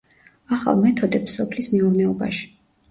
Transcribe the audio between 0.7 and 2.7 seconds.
მეთოდებს სოფლის მეურნეობაში.